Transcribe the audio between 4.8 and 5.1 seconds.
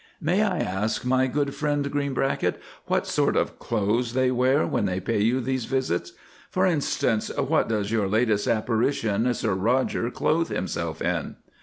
they